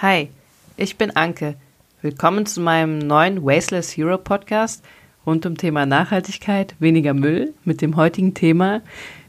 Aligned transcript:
Hi, 0.00 0.28
ich 0.76 0.96
bin 0.96 1.16
Anke. 1.16 1.56
Willkommen 2.02 2.46
zu 2.46 2.60
meinem 2.60 3.00
neuen 3.00 3.44
Wasteless 3.44 3.96
Hero 3.96 4.16
Podcast 4.16 4.84
rund 5.26 5.44
um 5.44 5.56
Thema 5.56 5.86
Nachhaltigkeit, 5.86 6.76
weniger 6.78 7.14
Müll 7.14 7.52
mit 7.64 7.82
dem 7.82 7.96
heutigen 7.96 8.32
Thema, 8.32 8.82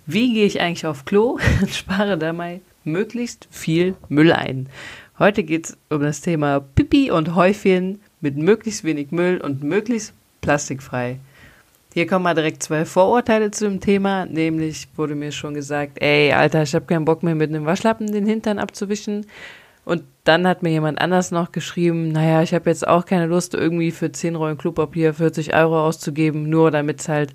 wie 0.05 0.31
gehe 0.31 0.45
ich 0.45 0.61
eigentlich 0.61 0.85
auf 0.85 1.05
Klo 1.05 1.39
und 1.61 1.71
spare 1.71 2.19
dabei 2.19 2.61
möglichst 2.83 3.47
viel 3.49 3.95
Müll 4.09 4.31
ein. 4.31 4.69
Heute 5.17 5.41
geht 5.41 5.69
es 5.69 5.77
um 5.89 6.03
das 6.03 6.21
Thema 6.21 6.59
Pipi 6.59 7.09
und 7.09 7.33
Häufchen 7.33 7.99
mit 8.21 8.37
möglichst 8.37 8.83
wenig 8.83 9.09
Müll 9.09 9.41
und 9.41 9.63
möglichst 9.63 10.13
plastikfrei. 10.41 11.17
Hier 11.95 12.05
kommen 12.05 12.25
mal 12.25 12.35
direkt 12.35 12.61
zwei 12.61 12.85
Vorurteile 12.85 13.49
zu 13.49 13.67
dem 13.67 13.79
Thema, 13.79 14.27
nämlich 14.27 14.87
wurde 14.95 15.15
mir 15.15 15.31
schon 15.31 15.55
gesagt, 15.55 15.99
ey, 15.99 16.31
Alter, 16.31 16.61
ich 16.61 16.75
habe 16.75 16.85
keinen 16.85 17.05
Bock 17.05 17.23
mehr 17.23 17.33
mit 17.33 17.49
einem 17.49 17.65
Waschlappen 17.65 18.11
den 18.11 18.27
Hintern 18.27 18.59
abzuwischen. 18.59 19.25
Und 19.89 20.03
dann 20.23 20.45
hat 20.45 20.61
mir 20.61 20.69
jemand 20.69 21.01
anders 21.01 21.31
noch 21.31 21.51
geschrieben, 21.51 22.11
naja, 22.11 22.43
ich 22.43 22.53
habe 22.53 22.69
jetzt 22.69 22.87
auch 22.87 23.07
keine 23.07 23.25
Lust, 23.25 23.55
irgendwie 23.55 23.89
für 23.89 24.11
10 24.11 24.35
Rollen 24.35 24.55
Klopapier 24.55 25.15
40 25.15 25.55
Euro 25.55 25.83
auszugeben, 25.83 26.47
nur 26.47 26.69
damit 26.69 26.99
es 26.99 27.09
halt 27.09 27.33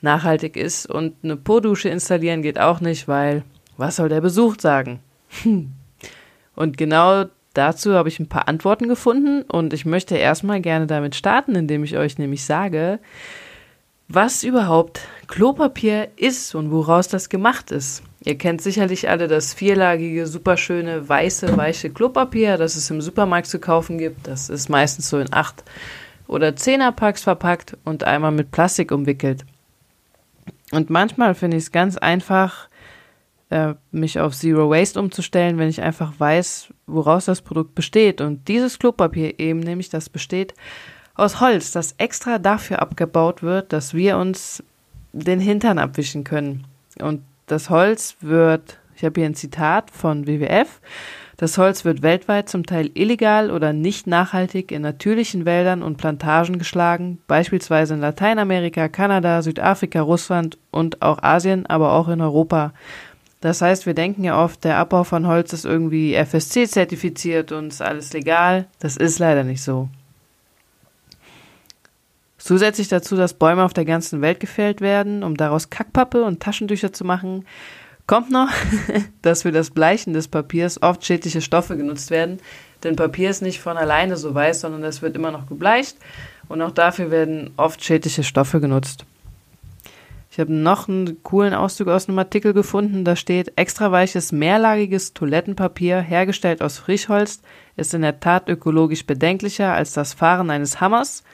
nachhaltig 0.00 0.56
ist. 0.56 0.86
Und 0.90 1.14
eine 1.22 1.36
Po-Dusche 1.36 1.88
installieren 1.90 2.42
geht 2.42 2.58
auch 2.58 2.80
nicht, 2.80 3.06
weil 3.06 3.44
was 3.76 3.94
soll 3.94 4.08
der 4.08 4.20
Besuch 4.20 4.56
sagen? 4.58 4.98
Und 6.56 6.76
genau 6.76 7.26
dazu 7.52 7.94
habe 7.94 8.08
ich 8.08 8.18
ein 8.18 8.28
paar 8.28 8.48
Antworten 8.48 8.88
gefunden 8.88 9.42
und 9.42 9.72
ich 9.72 9.86
möchte 9.86 10.16
erstmal 10.16 10.60
gerne 10.60 10.88
damit 10.88 11.14
starten, 11.14 11.54
indem 11.54 11.84
ich 11.84 11.96
euch 11.96 12.18
nämlich 12.18 12.44
sage, 12.44 12.98
was 14.08 14.42
überhaupt 14.42 15.02
Klopapier 15.28 16.08
ist 16.16 16.56
und 16.56 16.70
woraus 16.72 17.06
das 17.06 17.28
gemacht 17.28 17.70
ist. 17.70 18.02
Ihr 18.24 18.38
kennt 18.38 18.62
sicherlich 18.62 19.10
alle 19.10 19.28
das 19.28 19.52
vierlagige, 19.52 20.26
superschöne, 20.26 21.06
weiße, 21.06 21.56
weiche 21.58 21.90
Klopapier, 21.90 22.56
das 22.56 22.74
es 22.74 22.90
im 22.90 23.02
Supermarkt 23.02 23.46
zu 23.46 23.58
kaufen 23.58 23.98
gibt. 23.98 24.26
Das 24.26 24.48
ist 24.48 24.70
meistens 24.70 25.10
so 25.10 25.18
in 25.18 25.30
acht 25.30 25.62
oder 26.26 26.56
zehnerpacks 26.56 27.22
verpackt 27.22 27.76
und 27.84 28.04
einmal 28.04 28.32
mit 28.32 28.50
Plastik 28.50 28.92
umwickelt. 28.92 29.44
Und 30.72 30.88
manchmal 30.88 31.34
finde 31.34 31.58
ich 31.58 31.64
es 31.64 31.72
ganz 31.72 31.98
einfach, 31.98 32.68
äh, 33.50 33.74
mich 33.92 34.18
auf 34.18 34.34
Zero 34.34 34.70
Waste 34.70 34.98
umzustellen, 34.98 35.58
wenn 35.58 35.68
ich 35.68 35.82
einfach 35.82 36.14
weiß, 36.18 36.68
woraus 36.86 37.26
das 37.26 37.42
Produkt 37.42 37.74
besteht. 37.74 38.22
Und 38.22 38.48
dieses 38.48 38.78
Klopapier 38.78 39.38
eben, 39.38 39.60
nämlich 39.60 39.90
das 39.90 40.08
besteht 40.08 40.54
aus 41.14 41.40
Holz, 41.40 41.72
das 41.72 41.94
extra 41.98 42.38
dafür 42.38 42.80
abgebaut 42.80 43.42
wird, 43.42 43.74
dass 43.74 43.92
wir 43.92 44.16
uns 44.16 44.64
den 45.12 45.40
Hintern 45.40 45.78
abwischen 45.78 46.24
können. 46.24 46.66
Und 46.98 47.20
das 47.46 47.70
Holz 47.70 48.16
wird, 48.20 48.78
ich 48.96 49.04
habe 49.04 49.20
hier 49.20 49.28
ein 49.28 49.34
Zitat 49.34 49.90
von 49.90 50.26
WWF, 50.26 50.80
das 51.36 51.58
Holz 51.58 51.84
wird 51.84 52.02
weltweit 52.02 52.48
zum 52.48 52.64
Teil 52.64 52.90
illegal 52.94 53.50
oder 53.50 53.72
nicht 53.72 54.06
nachhaltig 54.06 54.70
in 54.70 54.82
natürlichen 54.82 55.44
Wäldern 55.44 55.82
und 55.82 55.96
Plantagen 55.96 56.58
geschlagen, 56.58 57.18
beispielsweise 57.26 57.94
in 57.94 58.00
Lateinamerika, 58.00 58.88
Kanada, 58.88 59.42
Südafrika, 59.42 60.00
Russland 60.00 60.58
und 60.70 61.02
auch 61.02 61.22
Asien, 61.22 61.66
aber 61.66 61.92
auch 61.92 62.08
in 62.08 62.20
Europa. 62.20 62.72
Das 63.40 63.60
heißt, 63.60 63.84
wir 63.84 63.94
denken 63.94 64.24
ja 64.24 64.42
oft, 64.42 64.64
der 64.64 64.78
Abbau 64.78 65.04
von 65.04 65.26
Holz 65.26 65.52
ist 65.52 65.64
irgendwie 65.64 66.14
FSC 66.14 66.66
zertifiziert 66.66 67.52
und 67.52 67.68
ist 67.68 67.82
alles 67.82 68.12
legal. 68.12 68.66
Das 68.78 68.96
ist 68.96 69.18
leider 69.18 69.44
nicht 69.44 69.62
so. 69.62 69.88
Zusätzlich 72.44 72.88
dazu, 72.88 73.16
dass 73.16 73.32
Bäume 73.32 73.64
auf 73.64 73.72
der 73.72 73.86
ganzen 73.86 74.20
Welt 74.20 74.38
gefällt 74.38 74.82
werden, 74.82 75.22
um 75.22 75.34
daraus 75.34 75.70
Kackpappe 75.70 76.24
und 76.24 76.40
Taschentücher 76.40 76.92
zu 76.92 77.02
machen, 77.02 77.46
kommt 78.06 78.30
noch, 78.30 78.50
dass 79.22 79.44
für 79.44 79.50
das 79.50 79.70
Bleichen 79.70 80.12
des 80.12 80.28
Papiers 80.28 80.82
oft 80.82 81.02
schädliche 81.06 81.40
Stoffe 81.40 81.74
genutzt 81.74 82.10
werden. 82.10 82.40
Denn 82.82 82.96
Papier 82.96 83.30
ist 83.30 83.40
nicht 83.40 83.60
von 83.60 83.78
alleine 83.78 84.18
so 84.18 84.34
weiß, 84.34 84.60
sondern 84.60 84.84
es 84.84 85.00
wird 85.00 85.16
immer 85.16 85.30
noch 85.30 85.46
gebleicht 85.46 85.96
und 86.46 86.60
auch 86.60 86.72
dafür 86.72 87.10
werden 87.10 87.50
oft 87.56 87.82
schädliche 87.82 88.24
Stoffe 88.24 88.60
genutzt. 88.60 89.06
Ich 90.30 90.38
habe 90.38 90.52
noch 90.52 90.86
einen 90.86 91.22
coolen 91.22 91.54
Auszug 91.54 91.88
aus 91.88 92.10
einem 92.10 92.18
Artikel 92.18 92.52
gefunden. 92.52 93.06
Da 93.06 93.16
steht, 93.16 93.54
extra 93.56 93.90
weiches, 93.90 94.32
mehrlagiges 94.32 95.14
Toilettenpapier, 95.14 95.98
hergestellt 96.00 96.60
aus 96.60 96.76
Frischholz, 96.76 97.40
ist 97.76 97.94
in 97.94 98.02
der 98.02 98.20
Tat 98.20 98.50
ökologisch 98.50 99.06
bedenklicher 99.06 99.72
als 99.72 99.94
das 99.94 100.12
Fahren 100.12 100.50
eines 100.50 100.82
Hammers 100.82 101.24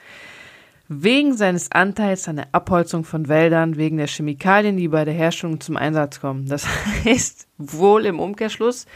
wegen 0.92 1.36
seines 1.36 1.70
Anteils 1.70 2.26
an 2.26 2.34
der 2.34 2.48
Abholzung 2.50 3.04
von 3.04 3.28
Wäldern, 3.28 3.76
wegen 3.76 3.98
der 3.98 4.08
Chemikalien, 4.08 4.76
die 4.76 4.88
bei 4.88 5.04
der 5.04 5.14
Herstellung 5.14 5.60
zum 5.60 5.76
Einsatz 5.76 6.20
kommen. 6.20 6.46
Das 6.46 6.66
heißt, 7.04 7.46
wohl 7.58 8.06
im 8.06 8.18
Umkehrschluss, 8.18 8.86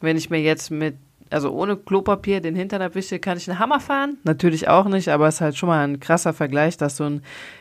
wenn 0.00 0.16
ich 0.16 0.30
mir 0.30 0.40
jetzt 0.40 0.70
mit, 0.70 0.96
also 1.28 1.50
ohne 1.52 1.76
Klopapier 1.76 2.40
den 2.40 2.54
Hintern 2.54 2.80
abwische, 2.80 3.18
kann 3.18 3.36
ich 3.36 3.48
einen 3.48 3.58
Hammer 3.58 3.78
fahren? 3.78 4.16
Natürlich 4.24 4.68
auch 4.68 4.86
nicht, 4.86 5.10
aber 5.10 5.28
es 5.28 5.34
ist 5.34 5.40
halt 5.42 5.56
schon 5.58 5.68
mal 5.68 5.86
ein 5.86 6.00
krasser 6.00 6.32
Vergleich, 6.32 6.78
dass 6.78 6.96
so 6.96 7.04
ein 7.04 7.20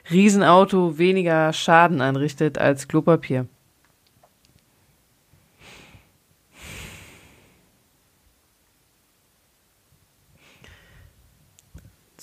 Riesenauto 0.09 0.97
weniger 0.97 1.51
Schaden 1.51 1.99
anrichtet 1.99 2.57
als 2.57 2.87
Klopapier. 2.87 3.47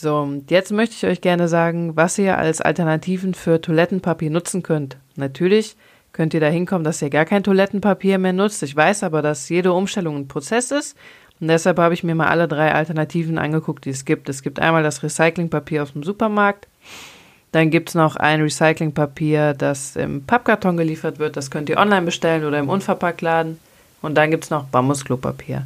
So, 0.04 0.30
jetzt 0.50 0.70
möchte 0.70 0.94
ich 0.96 1.06
euch 1.06 1.22
gerne 1.22 1.48
sagen, 1.48 1.96
was 1.96 2.18
ihr 2.18 2.36
als 2.36 2.60
Alternativen 2.60 3.32
für 3.32 3.62
Toilettenpapier 3.62 4.28
nutzen 4.28 4.62
könnt. 4.62 4.98
Natürlich 5.16 5.76
könnt 6.12 6.34
ihr 6.34 6.40
da 6.40 6.48
hinkommen, 6.48 6.84
dass 6.84 7.00
ihr 7.00 7.08
gar 7.08 7.24
kein 7.24 7.42
Toilettenpapier 7.42 8.18
mehr 8.18 8.34
nutzt. 8.34 8.62
Ich 8.62 8.76
weiß 8.76 9.02
aber, 9.02 9.22
dass 9.22 9.48
jede 9.48 9.72
Umstellung 9.72 10.16
ein 10.16 10.28
Prozess 10.28 10.72
ist. 10.72 10.94
Und 11.40 11.48
deshalb 11.48 11.78
habe 11.78 11.94
ich 11.94 12.04
mir 12.04 12.14
mal 12.14 12.26
alle 12.26 12.48
drei 12.48 12.74
Alternativen 12.74 13.38
angeguckt, 13.38 13.86
die 13.86 13.90
es 13.90 14.04
gibt. 14.04 14.28
Es 14.28 14.42
gibt 14.42 14.60
einmal 14.60 14.82
das 14.82 15.02
Recyclingpapier 15.02 15.82
aus 15.82 15.94
dem 15.94 16.02
Supermarkt. 16.02 16.68
Dann 17.52 17.70
gibt 17.70 17.88
es 17.88 17.94
noch 17.94 18.16
ein 18.16 18.42
Recyclingpapier, 18.42 19.54
das 19.54 19.96
im 19.96 20.26
Pappkarton 20.26 20.76
geliefert 20.76 21.18
wird. 21.18 21.38
Das 21.38 21.50
könnt 21.50 21.70
ihr 21.70 21.78
online 21.78 22.02
bestellen 22.02 22.44
oder 22.44 22.58
im 22.58 22.68
Unverpacktladen. 22.68 23.58
Und 24.02 24.16
dann 24.16 24.30
gibt 24.30 24.44
es 24.44 24.50
noch 24.50 24.64
Bambusklopapier. 24.64 25.62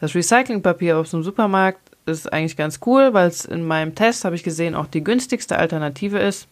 Das 0.00 0.12
Recyclingpapier 0.12 0.98
aus 0.98 1.12
dem 1.12 1.22
Supermarkt 1.22 1.85
ist 2.06 2.32
eigentlich 2.32 2.56
ganz 2.56 2.80
cool, 2.86 3.12
weil 3.12 3.28
es 3.28 3.44
in 3.44 3.66
meinem 3.66 3.94
Test, 3.94 4.24
habe 4.24 4.36
ich 4.36 4.42
gesehen, 4.42 4.74
auch 4.74 4.86
die 4.86 5.04
günstigste 5.04 5.58
Alternative 5.58 6.18
ist. 6.18 6.48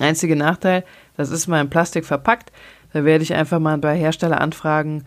Einzige 0.00 0.36
Nachteil, 0.36 0.84
das 1.16 1.30
ist 1.30 1.46
mal 1.46 1.60
in 1.60 1.70
Plastik 1.70 2.06
verpackt. 2.06 2.50
Da 2.92 3.04
werde 3.04 3.24
ich 3.24 3.34
einfach 3.34 3.58
mal 3.58 3.76
bei 3.78 3.96
Hersteller 3.96 4.40
anfragen, 4.40 5.04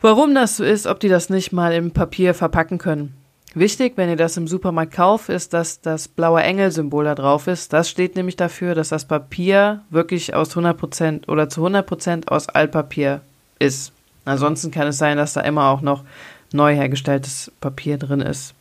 warum 0.00 0.34
das 0.34 0.56
so 0.56 0.64
ist, 0.64 0.86
ob 0.86 0.98
die 0.98 1.10
das 1.10 1.28
nicht 1.28 1.52
mal 1.52 1.74
im 1.74 1.90
Papier 1.90 2.32
verpacken 2.32 2.78
können. 2.78 3.14
Wichtig, 3.54 3.94
wenn 3.96 4.08
ihr 4.08 4.16
das 4.16 4.36
im 4.36 4.48
Supermarkt 4.48 4.92
kauft, 4.94 5.28
ist, 5.28 5.52
dass 5.52 5.80
das 5.80 6.08
blaue 6.08 6.42
Engel-Symbol 6.42 7.04
da 7.04 7.14
drauf 7.14 7.46
ist. 7.46 7.72
Das 7.72 7.88
steht 7.90 8.16
nämlich 8.16 8.36
dafür, 8.36 8.74
dass 8.74 8.90
das 8.90 9.06
Papier 9.06 9.82
wirklich 9.90 10.34
aus 10.34 10.56
100% 10.56 11.28
oder 11.28 11.48
zu 11.48 11.66
100% 11.66 12.28
aus 12.28 12.48
Altpapier 12.48 13.20
ist. 13.58 13.92
Ansonsten 14.24 14.70
kann 14.70 14.86
es 14.86 14.98
sein, 14.98 15.16
dass 15.16 15.32
da 15.32 15.40
immer 15.40 15.68
auch 15.68 15.80
noch 15.80 16.04
neu 16.52 16.74
hergestelltes 16.74 17.50
Papier 17.60 17.98
drin 17.98 18.20
ist. 18.20 18.54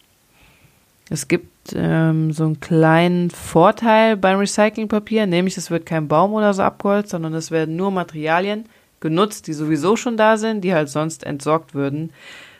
Es 1.09 1.27
gibt 1.27 1.73
ähm, 1.73 2.33
so 2.33 2.43
einen 2.43 2.59
kleinen 2.59 3.29
Vorteil 3.29 4.17
beim 4.17 4.39
Recyclingpapier, 4.39 5.25
nämlich 5.25 5.57
es 5.57 5.71
wird 5.71 5.85
kein 5.85 6.07
Baum 6.07 6.33
oder 6.33 6.53
so 6.53 6.63
abgeholzt, 6.63 7.11
sondern 7.11 7.33
es 7.33 7.51
werden 7.51 7.75
nur 7.75 7.91
Materialien 7.91 8.65
genutzt, 8.99 9.47
die 9.47 9.53
sowieso 9.53 9.95
schon 9.95 10.17
da 10.17 10.37
sind, 10.37 10.61
die 10.61 10.73
halt 10.73 10.89
sonst 10.89 11.23
entsorgt 11.23 11.73
würden. 11.73 12.11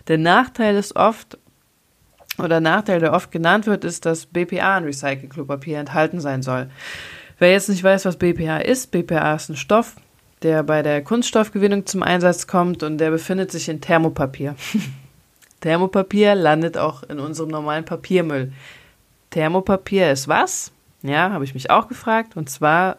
Der 0.08 0.18
Nachteil 0.18 0.76
ist 0.76 0.96
oft, 0.96 1.38
oder 2.38 2.60
Nachteil, 2.60 3.00
der 3.00 3.14
oft 3.14 3.32
genannt 3.32 3.66
wird, 3.66 3.84
ist, 3.84 4.06
dass 4.06 4.28
BPA 4.28 4.78
in 4.78 4.86
Recyclingklopapier 4.86 5.80
enthalten 5.80 6.22
sein 6.22 6.42
soll. 6.42 6.70
Wer 7.40 7.52
jetzt 7.52 7.70
nicht 7.70 7.84
weiß, 7.84 8.06
was 8.06 8.18
BPA 8.18 8.58
ist, 8.58 8.92
BPA 8.92 9.36
ist 9.36 9.50
ein 9.50 9.56
Stoff, 9.56 9.96
der 10.44 10.64
bei 10.64 10.84
der 10.84 11.04
Kunststoffgewinnung 11.04 11.86
zum 11.86 12.04
Einsatz 12.04 12.48
kommt 12.48 12.84
und 12.84 13.00
der 13.00 13.12
befindet 13.12 13.52
sich 13.52 13.68
in 13.68 13.82
Thermopapier. 13.82 14.56
Thermopapier 15.62 16.36
landet 16.36 16.78
auch 16.78 17.04
in 17.04 17.20
unserem 17.20 17.50
normalen 17.50 17.86
Papiermüll. 17.86 18.52
Thermopapier 19.32 20.12
ist 20.12 20.28
was? 20.28 20.72
Ja, 21.04 21.32
habe 21.32 21.44
ich 21.44 21.54
mich 21.54 21.70
auch 21.70 21.88
gefragt. 21.88 22.36
Und 22.38 22.50
zwar 22.50 22.98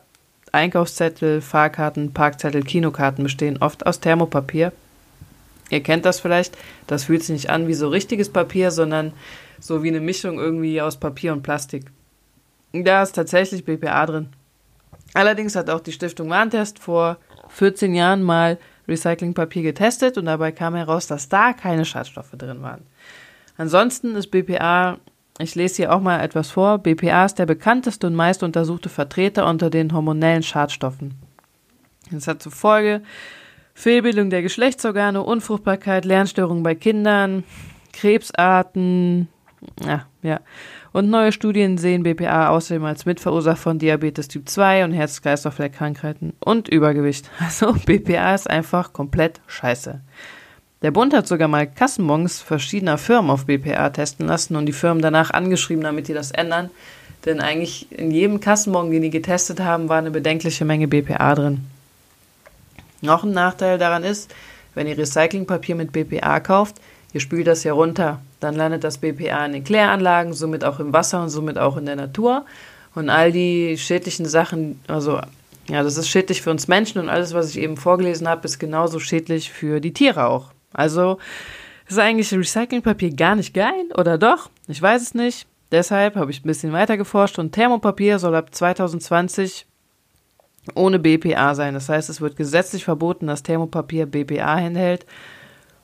Einkaufszettel, 0.53 1.41
Fahrkarten, 1.41 2.13
Parkzettel, 2.13 2.63
Kinokarten 2.63 3.23
bestehen 3.23 3.59
oft 3.61 3.87
aus 3.87 4.01
Thermopapier. 4.01 4.73
Ihr 5.71 5.83
kennt 5.83 6.05
das 6.05 6.21
vielleicht. 6.21 6.57
Das 6.87 7.05
fühlt 7.05 7.23
sich 7.23 7.35
nicht 7.35 7.51
an 7.51 7.69
wie 7.69 7.75
so 7.75 7.89
richtiges 7.89 8.31
Papier, 8.31 8.71
sondern 8.71 9.13
so 9.61 9.83
wie 9.83 9.89
eine 9.89 10.01
Mischung 10.01 10.39
irgendwie 10.39 10.81
aus 10.81 10.97
Papier 10.97 11.33
und 11.33 11.43
Plastik. 11.43 11.85
Da 12.73 13.03
ist 13.03 13.13
tatsächlich 13.13 13.65
BPA 13.65 14.07
drin. 14.07 14.29
Allerdings 15.15 15.57
hat 15.57 15.71
auch 15.71 15.81
die 15.81 15.93
Stiftung 15.93 16.31
Warntest 16.31 16.79
vor 16.79 17.17
14 17.49 17.95
Jahren 17.95 18.23
mal 18.23 18.59
Recyclingpapier 18.89 19.63
getestet 19.63 20.19
und 20.19 20.25
dabei 20.25 20.53
kam 20.53 20.75
heraus, 20.75 21.07
dass 21.07 21.29
da 21.29 21.53
keine 21.53 21.85
Schadstoffe 21.85 22.33
drin 22.33 22.63
waren. 22.63 22.87
Ansonsten 23.57 24.15
ist 24.15 24.31
BPA, 24.31 24.99
ich 25.39 25.55
lese 25.55 25.77
hier 25.77 25.93
auch 25.93 26.01
mal 26.01 26.21
etwas 26.21 26.51
vor, 26.51 26.79
BPA 26.79 27.25
ist 27.27 27.39
der 27.39 27.47
bekannteste 27.47 28.07
und 28.07 28.15
meist 28.15 28.43
untersuchte 28.43 28.89
Vertreter 28.89 29.47
unter 29.47 29.71
den 29.71 29.93
hormonellen 29.93 30.43
Schadstoffen. 30.43 31.15
Das 32.11 32.27
hat 32.27 32.43
zur 32.43 32.53
Folge 32.53 33.03
Fehlbildung 33.75 34.31
der 34.31 34.43
Geschlechtsorgane, 34.43 35.23
Unfruchtbarkeit, 35.23 36.05
Lernstörungen 36.05 36.63
bei 36.63 36.75
Kindern, 36.75 37.45
Krebsarten. 37.93 39.29
Ja, 39.85 40.07
ja. 40.23 40.41
Und 40.93 41.11
neue 41.11 41.33
Studien 41.33 41.79
sehen 41.79 42.03
BPA 42.03 42.49
außerdem 42.49 42.85
als 42.85 43.07
Mitverursacher 43.07 43.57
von 43.57 43.79
Diabetes 43.79 44.29
Typ 44.29 44.49
2 44.49 44.85
und 44.85 44.93
Herz-Kreislauf-Krankheiten 44.93 46.33
und 46.41 46.69
Übergewicht. 46.69 47.31
Also 47.41 47.73
BPA 47.73 48.35
ist 48.35 48.49
einfach 48.49 48.93
komplett 48.93 49.41
scheiße. 49.47 50.01
Der 50.83 50.91
Bund 50.93 51.13
hat 51.13 51.27
sogar 51.27 51.49
mal 51.49 51.67
Kassenbons 51.67 52.41
verschiedener 52.41 52.99
Firmen 52.99 53.31
auf 53.33 53.47
BPA 53.47 53.91
testen 53.91 54.27
lassen 54.27 54.55
und 54.55 54.67
die 54.67 54.73
Firmen 54.73 55.03
danach 55.03 55.31
angeschrieben, 55.31 55.83
damit 55.83 56.07
die 56.07 56.15
das 56.15 56.31
ändern. 56.31 56.71
Denn 57.25 57.41
eigentlich 57.41 57.91
in 57.91 58.13
jedem 58.13 58.39
Kassenbon, 58.39 58.91
den 58.91 59.03
die 59.03 59.11
getestet 59.11 59.61
haben, 59.61 59.89
war 59.89 59.99
eine 59.99 60.13
bedenkliche 60.13 60.65
Menge 60.65 60.87
BPA 60.87 61.35
drin. 61.35 61.67
Noch 63.01 63.25
ein 63.25 63.33
Nachteil 63.33 63.79
daran 63.79 64.05
ist, 64.05 64.33
wenn 64.75 64.87
ihr 64.87 64.97
Recyclingpapier 64.97 65.75
mit 65.75 65.91
BPA 65.91 66.39
kauft, 66.39 66.77
ihr 67.13 67.21
spült 67.21 67.47
das 67.47 67.65
ja 67.65 67.73
runter. 67.73 68.21
Dann 68.41 68.55
landet 68.55 68.85
das 68.85 68.99
BPA 68.99 69.47
in 69.47 69.53
den 69.53 69.65
Kläranlagen, 69.65 70.33
somit 70.33 70.65
auch 70.65 70.81
im 70.81 70.93
Wasser 70.93 71.23
und 71.23 71.31
somit 71.31 71.59
auch 71.59 71.77
in 71.77 71.87
der 71.87 71.97
Natur. 71.97 72.45
Und 72.95 73.11
all 73.11 73.33
die 73.33 73.77
schädlichen 73.79 74.27
Sachen, 74.27 74.81
also 74.89 75.21
ja, 75.69 75.83
das 75.83 75.97
ist 75.97 76.09
schädlich 76.09 76.43
für 76.43 76.51
uns 76.51 76.67
Menschen 76.67 77.01
und 77.01 77.09
alles, 77.09 77.35
was 77.35 77.51
ich 77.51 77.59
eben 77.59 77.77
vorgelesen 77.77 78.29
habe, 78.29 78.47
ist 78.47 78.59
genauso 78.59 78.99
schädlich 78.99 79.53
für 79.53 79.81
die 79.81 79.93
Tiere 79.93 80.27
auch. 80.27 80.53
Also 80.73 81.19
ist 81.89 81.99
eigentlich 81.99 82.33
Recyclingpapier 82.33 83.15
gar 83.15 83.35
nicht 83.35 83.55
geil, 83.55 83.85
oder 83.97 84.19
doch? 84.19 84.51
Ich 84.67 84.81
weiß 84.81 85.03
es 85.03 85.15
nicht. 85.15 85.47
Deshalb 85.71 86.17
habe 86.17 86.31
ich 86.31 86.45
ein 86.45 86.47
bisschen 86.47 86.73
weiter 86.73 86.97
geforscht 86.97 87.39
und 87.39 87.53
Thermopapier 87.53 88.19
soll 88.19 88.35
ab 88.35 88.55
2020 88.55 89.67
ohne 90.75 90.99
BPA 90.99 91.55
sein. 91.55 91.75
Das 91.75 91.89
heißt, 91.89 92.09
es 92.09 92.21
wird 92.21 92.37
gesetzlich 92.37 92.85
verboten, 92.85 93.27
dass 93.27 93.43
Thermopapier 93.43 94.07
BPA 94.07 94.61
enthält. 94.61 95.07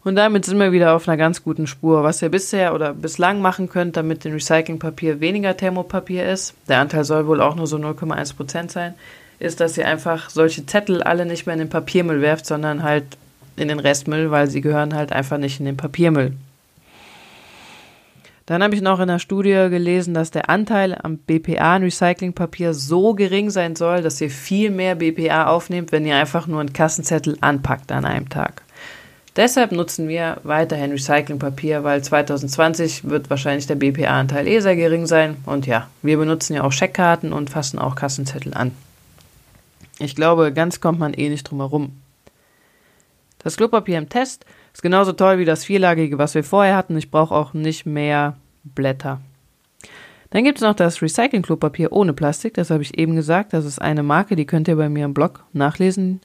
Und 0.05 0.17
damit 0.17 0.45
sind 0.45 0.59
wir 0.59 0.71
wieder 0.71 0.95
auf 0.95 1.09
einer 1.09 1.17
ganz 1.17 1.43
guten 1.43 1.67
Spur. 1.67 2.05
Was 2.05 2.21
ihr 2.21 2.29
bisher 2.29 2.75
oder 2.75 2.93
bislang 2.93 3.41
machen 3.41 3.71
könnt, 3.71 3.97
damit 3.97 4.27
in 4.27 4.35
Recyclingpapier 4.35 5.21
weniger 5.21 5.57
Thermopapier 5.57 6.29
ist, 6.31 6.55
der 6.69 6.81
Anteil 6.81 7.05
soll 7.05 7.27
wohl 7.27 7.41
auch 7.41 7.57
nur 7.57 7.67
so 7.67 7.79
0,1% 7.79 8.71
sein, 8.71 8.95
ist, 9.39 9.61
dass 9.61 9.79
ihr 9.79 9.89
einfach 9.89 10.29
solche 10.29 10.67
Zettel 10.67 11.03
alle 11.03 11.25
nicht 11.25 11.47
mehr 11.47 11.55
in 11.55 11.61
den 11.61 11.71
Papiermüll 11.71 12.21
werft, 12.21 12.45
sondern 12.45 12.83
halt 12.83 13.05
in 13.57 13.69
den 13.69 13.81
Restmüll, 13.81 14.31
weil 14.31 14.49
sie 14.49 14.61
gehören 14.61 14.95
halt 14.95 15.11
einfach 15.11 15.39
nicht 15.39 15.59
in 15.59 15.67
den 15.67 15.79
Papiermüll. 15.79 16.33
Dann 18.47 18.63
habe 18.63 18.75
ich 18.75 18.83
noch 18.83 19.01
in 19.01 19.09
der 19.09 19.19
Studie 19.19 19.69
gelesen, 19.71 20.13
dass 20.13 20.31
der 20.31 20.51
Anteil 20.51 20.99
am 21.03 21.17
BPA 21.17 21.77
in 21.77 21.85
Recyclingpapier 21.85 22.75
so 22.75 23.15
gering 23.15 23.49
sein 23.49 23.75
soll, 23.75 24.03
dass 24.03 24.21
ihr 24.21 24.29
viel 24.29 24.71
mehr 24.71 24.97
BPA 24.97 25.47
aufnehmt, 25.47 25.93
wenn 25.93 26.05
ihr 26.05 26.17
einfach 26.17 26.47
nur 26.47 26.61
einen 26.61 26.75
Kassenzettel 26.75 27.39
anpackt 27.41 27.91
an 27.91 28.05
einem 28.05 28.29
Tag. 28.29 28.63
Deshalb 29.37 29.73
nutzen 29.73 30.07
wir 30.09 30.39
weiterhin 30.45 30.93
Recyclingpapier, 30.93 31.83
weil 31.83 32.03
2020 32.03 33.09
wird 33.09 33.31
wahrscheinlich 33.31 33.67
der 33.67 33.75
BPA-Anteil 33.75 34.47
eh 34.47 34.61
sehr 34.61 34.77
gering 34.77 35.07
sein. 35.07 35.37
Und 35.45 35.67
ja, 35.67 35.89
wir 36.03 36.19
benutzen 36.19 36.55
ja 36.55 36.63
auch 36.63 36.71
Scheckkarten 36.71 37.33
und 37.33 37.51
fassen 37.51 37.81
auch 37.81 37.97
Kassenzettel 37.97 38.55
an. 38.55 38.71
Ich 39.99 40.15
glaube, 40.15 40.53
ganz 40.53 40.81
kommt 40.81 41.01
man 41.01 41.15
eh 41.15 41.29
nicht 41.29 41.45
drum 41.45 41.59
herum. 41.59 42.01
Das 43.39 43.57
Klopapier 43.57 43.99
im 43.99 44.09
Test 44.09 44.47
ist 44.73 44.83
genauso 44.83 45.13
toll 45.13 45.39
wie 45.39 45.45
das 45.45 45.65
vierlagige, 45.65 46.17
was 46.17 46.35
wir 46.35 46.45
vorher 46.45 46.77
hatten. 46.77 46.97
Ich 46.97 47.11
brauche 47.11 47.35
auch 47.35 47.55
nicht 47.55 47.87
mehr 47.87 48.37
Blätter. 48.63 49.21
Dann 50.31 50.45
gibt 50.45 50.59
es 50.59 50.63
noch 50.63 50.75
das 50.75 51.03
Recycling-Klopapier 51.03 51.93
ohne 51.93 52.13
Plastik. 52.13 52.55
Das 52.55 52.71
habe 52.71 52.83
ich 52.83 52.99
eben 52.99 53.15
gesagt. 53.15 53.53
Das 53.53 53.65
ist 53.65 53.81
eine 53.81 54.03
Marke, 54.03 54.35
die 54.35 54.47
könnt 54.47 54.67
ihr 54.67 54.77
bei 54.77 54.89
mir 54.89 55.05
im 55.05 55.15
Blog 55.15 55.45
nachlesen. 55.53 56.21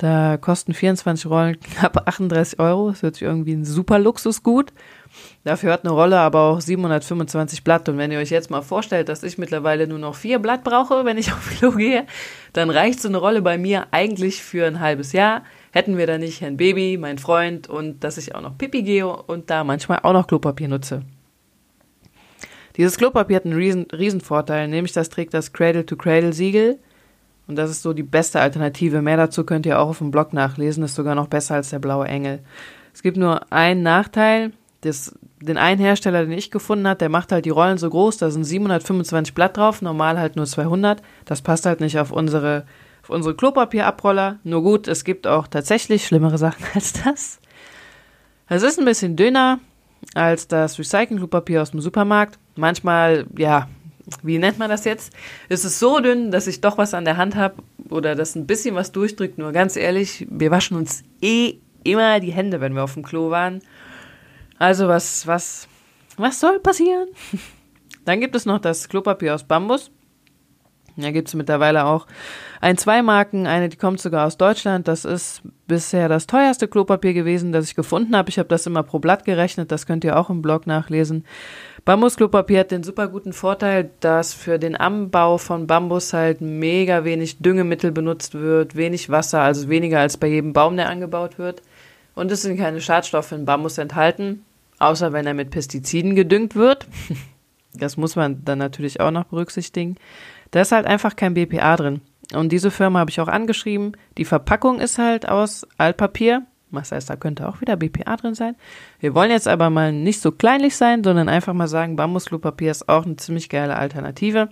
Da 0.00 0.38
kosten 0.38 0.72
24 0.72 1.26
Rollen 1.26 1.60
knapp 1.60 2.08
38 2.08 2.58
Euro. 2.58 2.88
Das 2.88 3.02
hört 3.02 3.16
sich 3.16 3.24
irgendwie 3.24 3.52
ein 3.52 3.66
super 3.66 3.98
Luxusgut. 3.98 4.72
Dafür 5.44 5.72
hat 5.72 5.84
eine 5.84 5.92
Rolle 5.92 6.18
aber 6.18 6.40
auch 6.40 6.60
725 6.62 7.64
Blatt. 7.64 7.86
Und 7.90 7.98
wenn 7.98 8.10
ihr 8.10 8.18
euch 8.18 8.30
jetzt 8.30 8.50
mal 8.50 8.62
vorstellt, 8.62 9.10
dass 9.10 9.22
ich 9.22 9.36
mittlerweile 9.36 9.86
nur 9.86 9.98
noch 9.98 10.14
vier 10.14 10.38
Blatt 10.38 10.64
brauche, 10.64 11.04
wenn 11.04 11.18
ich 11.18 11.32
auf 11.32 11.50
Klo 11.58 11.72
gehe, 11.72 12.06
dann 12.54 12.70
reicht 12.70 13.02
so 13.02 13.08
eine 13.08 13.18
Rolle 13.18 13.42
bei 13.42 13.58
mir 13.58 13.88
eigentlich 13.90 14.42
für 14.42 14.66
ein 14.66 14.80
halbes 14.80 15.12
Jahr 15.12 15.42
hätten 15.72 15.96
wir 15.96 16.06
da 16.06 16.18
nicht 16.18 16.40
Herrn 16.40 16.56
Baby, 16.56 16.96
mein 16.98 17.18
Freund 17.18 17.68
und 17.68 18.02
dass 18.04 18.18
ich 18.18 18.34
auch 18.34 18.40
noch 18.40 18.58
Pipi 18.58 18.82
gehe 18.82 19.06
und 19.06 19.50
da 19.50 19.64
manchmal 19.64 20.00
auch 20.02 20.12
noch 20.12 20.26
Klopapier 20.26 20.68
nutze. 20.68 21.02
Dieses 22.76 22.96
Klopapier 22.96 23.36
hat 23.36 23.44
einen 23.44 23.54
riesen, 23.54 23.86
riesen 23.90 24.20
Vorteil, 24.20 24.68
nämlich 24.68 24.92
das 24.92 25.08
trägt 25.08 25.34
das 25.34 25.52
Cradle-to-Cradle-Siegel 25.52 26.78
und 27.50 27.56
das 27.56 27.70
ist 27.70 27.82
so 27.82 27.92
die 27.92 28.02
beste 28.02 28.40
Alternative. 28.40 29.02
Mehr 29.02 29.16
dazu 29.16 29.44
könnt 29.44 29.66
ihr 29.66 29.78
auch 29.78 29.88
auf 29.88 29.98
dem 29.98 30.10
Blog 30.10 30.32
nachlesen, 30.32 30.84
ist 30.84 30.94
sogar 30.94 31.14
noch 31.14 31.26
besser 31.26 31.56
als 31.56 31.70
der 31.70 31.80
blaue 31.80 32.06
Engel. 32.06 32.40
Es 32.94 33.02
gibt 33.02 33.16
nur 33.16 33.52
einen 33.52 33.82
Nachteil, 33.82 34.52
das, 34.80 35.14
den 35.42 35.58
einen 35.58 35.80
Hersteller, 35.80 36.24
den 36.24 36.32
ich 36.32 36.50
gefunden 36.50 36.88
habe, 36.88 36.98
der 36.98 37.08
macht 37.08 37.32
halt 37.32 37.44
die 37.44 37.50
Rollen 37.50 37.76
so 37.76 37.90
groß, 37.90 38.16
da 38.16 38.30
sind 38.30 38.44
725 38.44 39.34
Blatt 39.34 39.56
drauf, 39.56 39.82
normal 39.82 40.18
halt 40.18 40.36
nur 40.36 40.46
200. 40.46 41.02
Das 41.26 41.42
passt 41.42 41.66
halt 41.66 41.80
nicht 41.80 41.98
auf 41.98 42.10
unsere 42.10 42.64
unsere 43.10 43.34
Klopapierabroller. 43.34 44.38
Nur 44.44 44.62
gut, 44.62 44.88
es 44.88 45.04
gibt 45.04 45.26
auch 45.26 45.46
tatsächlich 45.46 46.06
schlimmere 46.06 46.38
Sachen 46.38 46.64
als 46.74 46.92
das. 46.92 47.40
Es 48.48 48.62
ist 48.62 48.78
ein 48.78 48.84
bisschen 48.84 49.16
dünner 49.16 49.60
als 50.14 50.48
das 50.48 50.78
Recycling-Klopapier 50.78 51.62
aus 51.62 51.72
dem 51.72 51.80
Supermarkt. 51.80 52.38
Manchmal, 52.56 53.26
ja, 53.36 53.68
wie 54.22 54.38
nennt 54.38 54.58
man 54.58 54.70
das 54.70 54.84
jetzt? 54.84 55.12
Es 55.48 55.64
ist 55.64 55.78
so 55.78 56.00
dünn, 56.00 56.30
dass 56.30 56.46
ich 56.46 56.60
doch 56.60 56.78
was 56.78 56.94
an 56.94 57.04
der 57.04 57.16
Hand 57.16 57.36
habe 57.36 57.62
oder 57.88 58.14
das 58.14 58.34
ein 58.34 58.46
bisschen 58.46 58.74
was 58.74 58.92
durchdrückt. 58.92 59.38
Nur 59.38 59.52
ganz 59.52 59.76
ehrlich, 59.76 60.26
wir 60.30 60.50
waschen 60.50 60.76
uns 60.76 61.02
eh 61.20 61.54
immer 61.84 62.20
die 62.20 62.32
Hände, 62.32 62.60
wenn 62.60 62.74
wir 62.74 62.84
auf 62.84 62.94
dem 62.94 63.02
Klo 63.02 63.30
waren. 63.30 63.60
Also 64.58 64.88
was, 64.88 65.26
was, 65.26 65.68
was 66.16 66.40
soll 66.40 66.60
passieren? 66.60 67.08
Dann 68.04 68.20
gibt 68.20 68.34
es 68.34 68.46
noch 68.46 68.58
das 68.58 68.88
Klopapier 68.88 69.34
aus 69.34 69.44
Bambus. 69.44 69.90
Da 70.96 71.10
gibt 71.10 71.28
es 71.28 71.34
mittlerweile 71.34 71.84
auch 71.86 72.06
ein 72.60 72.76
Zweimarken, 72.76 73.46
eine, 73.46 73.68
die 73.68 73.76
kommt 73.76 74.00
sogar 74.00 74.26
aus 74.26 74.36
Deutschland. 74.36 74.88
Das 74.88 75.04
ist 75.04 75.42
bisher 75.66 76.08
das 76.08 76.26
teuerste 76.26 76.68
Klopapier 76.68 77.14
gewesen, 77.14 77.52
das 77.52 77.66
ich 77.66 77.74
gefunden 77.74 78.16
habe. 78.16 78.28
Ich 78.28 78.38
habe 78.38 78.48
das 78.48 78.66
immer 78.66 78.82
pro 78.82 78.98
Blatt 78.98 79.24
gerechnet, 79.24 79.72
das 79.72 79.86
könnt 79.86 80.04
ihr 80.04 80.18
auch 80.18 80.30
im 80.30 80.42
Blog 80.42 80.66
nachlesen. 80.66 81.24
Bambusklopapier 81.84 82.60
hat 82.60 82.70
den 82.70 82.82
super 82.82 83.08
guten 83.08 83.32
Vorteil, 83.32 83.90
dass 84.00 84.34
für 84.34 84.58
den 84.58 84.76
Anbau 84.76 85.38
von 85.38 85.66
Bambus 85.66 86.12
halt 86.12 86.40
mega 86.40 87.04
wenig 87.04 87.38
Düngemittel 87.38 87.90
benutzt 87.90 88.34
wird, 88.34 88.76
wenig 88.76 89.08
Wasser, 89.08 89.40
also 89.40 89.68
weniger 89.68 90.00
als 90.00 90.16
bei 90.16 90.26
jedem 90.26 90.52
Baum, 90.52 90.76
der 90.76 90.90
angebaut 90.90 91.38
wird. 91.38 91.62
Und 92.14 92.30
es 92.30 92.42
sind 92.42 92.58
keine 92.58 92.80
Schadstoffe 92.80 93.32
in 93.32 93.46
Bambus 93.46 93.78
enthalten, 93.78 94.44
außer 94.78 95.12
wenn 95.12 95.26
er 95.26 95.34
mit 95.34 95.50
Pestiziden 95.50 96.14
gedüngt 96.14 96.54
wird. 96.54 96.86
Das 97.72 97.96
muss 97.96 98.16
man 98.16 98.44
dann 98.44 98.58
natürlich 98.58 98.98
auch 98.98 99.12
noch 99.12 99.26
berücksichtigen. 99.26 99.96
Da 100.50 100.60
ist 100.62 100.72
halt 100.72 100.86
einfach 100.86 101.16
kein 101.16 101.34
BPA 101.34 101.76
drin. 101.76 102.00
Und 102.34 102.52
diese 102.52 102.70
Firma 102.70 103.00
habe 103.00 103.10
ich 103.10 103.20
auch 103.20 103.28
angeschrieben. 103.28 103.96
Die 104.18 104.24
Verpackung 104.24 104.80
ist 104.80 104.98
halt 104.98 105.28
aus 105.28 105.66
Altpapier. 105.78 106.42
Was 106.70 106.92
heißt, 106.92 107.10
da 107.10 107.16
könnte 107.16 107.48
auch 107.48 107.60
wieder 107.60 107.76
BPA 107.76 108.16
drin 108.16 108.34
sein. 108.34 108.54
Wir 109.00 109.14
wollen 109.14 109.32
jetzt 109.32 109.48
aber 109.48 109.70
mal 109.70 109.92
nicht 109.92 110.20
so 110.20 110.30
kleinlich 110.30 110.76
sein, 110.76 111.02
sondern 111.02 111.28
einfach 111.28 111.52
mal 111.52 111.66
sagen, 111.66 111.96
Bambusklopapier 111.96 112.70
ist 112.70 112.88
auch 112.88 113.04
eine 113.04 113.16
ziemlich 113.16 113.48
geile 113.48 113.76
Alternative. 113.76 114.50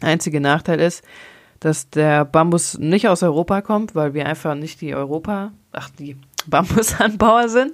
Einziger 0.00 0.40
Nachteil 0.40 0.80
ist, 0.80 1.04
dass 1.60 1.90
der 1.90 2.24
Bambus 2.24 2.78
nicht 2.78 3.08
aus 3.08 3.22
Europa 3.22 3.60
kommt, 3.60 3.94
weil 3.94 4.14
wir 4.14 4.26
einfach 4.26 4.54
nicht 4.54 4.80
die 4.80 4.94
Europa, 4.94 5.52
ach, 5.72 5.90
die 5.90 6.16
Bambusanbauer 6.46 7.48
sind. 7.48 7.72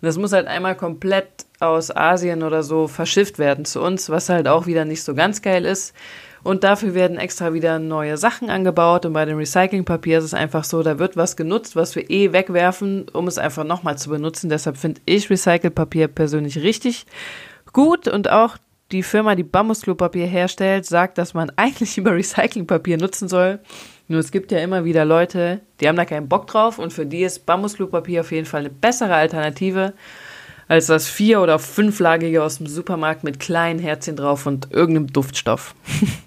Das 0.00 0.18
muss 0.18 0.32
halt 0.32 0.46
einmal 0.46 0.76
komplett 0.76 1.46
aus 1.58 1.94
Asien 1.94 2.42
oder 2.42 2.62
so 2.62 2.86
verschifft 2.86 3.38
werden 3.38 3.64
zu 3.64 3.80
uns, 3.80 4.10
was 4.10 4.28
halt 4.28 4.48
auch 4.48 4.66
wieder 4.66 4.84
nicht 4.84 5.02
so 5.02 5.14
ganz 5.14 5.42
geil 5.42 5.64
ist. 5.64 5.94
Und 6.46 6.62
dafür 6.62 6.94
werden 6.94 7.18
extra 7.18 7.54
wieder 7.54 7.80
neue 7.80 8.16
Sachen 8.16 8.50
angebaut. 8.50 9.04
Und 9.04 9.14
bei 9.14 9.24
dem 9.24 9.36
Recyclingpapier 9.36 10.18
ist 10.18 10.24
es 10.26 10.32
einfach 10.32 10.62
so, 10.62 10.84
da 10.84 11.00
wird 11.00 11.16
was 11.16 11.36
genutzt, 11.36 11.74
was 11.74 11.96
wir 11.96 12.08
eh 12.08 12.32
wegwerfen, 12.32 13.08
um 13.12 13.26
es 13.26 13.36
einfach 13.36 13.64
nochmal 13.64 13.98
zu 13.98 14.10
benutzen. 14.10 14.48
Deshalb 14.48 14.76
finde 14.76 15.00
ich 15.06 15.28
Recyclingpapier 15.28 16.06
persönlich 16.06 16.58
richtig 16.58 17.04
gut. 17.72 18.06
Und 18.06 18.30
auch 18.30 18.58
die 18.92 19.02
Firma, 19.02 19.34
die 19.34 19.42
Bambusklopapier 19.42 20.26
herstellt, 20.26 20.86
sagt, 20.86 21.18
dass 21.18 21.34
man 21.34 21.50
eigentlich 21.56 21.98
über 21.98 22.14
Recyclingpapier 22.14 22.96
nutzen 22.96 23.26
soll. 23.26 23.58
Nur 24.06 24.20
es 24.20 24.30
gibt 24.30 24.52
ja 24.52 24.60
immer 24.60 24.84
wieder 24.84 25.04
Leute, 25.04 25.62
die 25.80 25.88
haben 25.88 25.96
da 25.96 26.04
keinen 26.04 26.28
Bock 26.28 26.46
drauf 26.46 26.78
und 26.78 26.92
für 26.92 27.06
die 27.06 27.24
ist 27.24 27.44
Bambusklopapier 27.44 28.20
auf 28.20 28.30
jeden 28.30 28.46
Fall 28.46 28.60
eine 28.60 28.70
bessere 28.70 29.16
Alternative 29.16 29.94
als 30.68 30.86
das 30.86 31.08
vier- 31.08 31.40
oder 31.40 31.58
fünflagige 31.58 32.44
aus 32.44 32.58
dem 32.58 32.68
Supermarkt 32.68 33.24
mit 33.24 33.40
kleinen 33.40 33.80
Herzchen 33.80 34.14
drauf 34.14 34.46
und 34.46 34.72
irgendeinem 34.72 35.08
Duftstoff. 35.08 35.74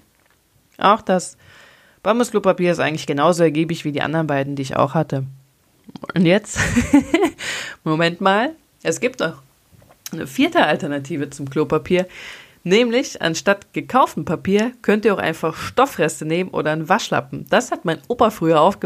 Auch 0.80 1.02
das 1.02 1.36
Bambusklopapier 2.02 2.72
ist 2.72 2.80
eigentlich 2.80 3.06
genauso 3.06 3.42
ergiebig 3.42 3.84
wie 3.84 3.92
die 3.92 4.02
anderen 4.02 4.26
beiden, 4.26 4.56
die 4.56 4.62
ich 4.62 4.76
auch 4.76 4.94
hatte. 4.94 5.24
Und 6.14 6.24
jetzt, 6.24 6.58
Moment 7.84 8.20
mal, 8.20 8.52
es 8.82 9.00
gibt 9.00 9.20
doch 9.20 9.42
eine 10.12 10.26
vierte 10.26 10.64
Alternative 10.64 11.30
zum 11.30 11.50
Klopapier, 11.50 12.06
Nämlich, 12.62 13.22
anstatt 13.22 13.72
gekauftem 13.72 14.26
Papier 14.26 14.72
könnt 14.82 15.06
ihr 15.06 15.14
auch 15.14 15.18
einfach 15.18 15.56
Stoffreste 15.56 16.26
nehmen 16.26 16.50
oder 16.50 16.72
einen 16.72 16.90
Waschlappen. 16.90 17.46
Das 17.48 17.70
hat 17.70 17.86
mein 17.86 18.00
Opa 18.06 18.28
früher 18.28 18.60
auch 18.60 18.80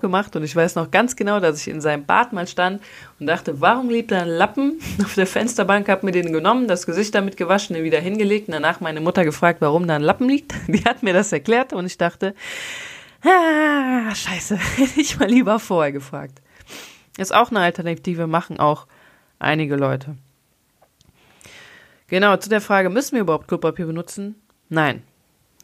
gemacht 0.00 0.34
und 0.34 0.42
ich 0.42 0.56
weiß 0.56 0.74
noch 0.74 0.90
ganz 0.90 1.14
genau, 1.14 1.38
dass 1.38 1.60
ich 1.60 1.68
in 1.68 1.80
seinem 1.80 2.04
Bad 2.04 2.32
mal 2.32 2.48
stand 2.48 2.82
und 3.20 3.26
dachte, 3.26 3.60
warum 3.60 3.88
liegt 3.88 4.10
da 4.10 4.22
ein 4.22 4.28
Lappen 4.28 4.80
auf 5.04 5.14
der 5.14 5.28
Fensterbank, 5.28 5.88
hab 5.88 6.02
mir 6.02 6.10
den 6.10 6.32
genommen, 6.32 6.66
das 6.66 6.86
Gesicht 6.86 7.14
damit 7.14 7.36
gewaschen, 7.36 7.74
den 7.74 7.84
wieder 7.84 8.00
hingelegt 8.00 8.48
und 8.48 8.54
danach 8.54 8.80
meine 8.80 9.00
Mutter 9.00 9.24
gefragt, 9.24 9.60
warum 9.60 9.86
da 9.86 9.94
ein 9.94 10.02
Lappen 10.02 10.28
liegt. 10.28 10.52
Die 10.66 10.84
hat 10.84 11.04
mir 11.04 11.12
das 11.12 11.32
erklärt 11.32 11.72
und 11.72 11.86
ich 11.86 11.98
dachte, 11.98 12.34
ah, 13.22 14.12
scheiße, 14.12 14.56
hätte 14.76 15.00
ich 15.00 15.20
mal 15.20 15.28
lieber 15.28 15.60
vorher 15.60 15.92
gefragt. 15.92 16.42
Ist 17.16 17.32
auch 17.32 17.50
eine 17.50 17.60
Alternative, 17.60 18.26
machen 18.26 18.58
auch 18.58 18.88
einige 19.38 19.76
Leute. 19.76 20.16
Genau, 22.10 22.36
zu 22.36 22.50
der 22.50 22.60
Frage, 22.60 22.90
müssen 22.90 23.14
wir 23.14 23.22
überhaupt 23.22 23.46
Klopapier 23.48 23.86
benutzen? 23.86 24.34
Nein. 24.68 25.02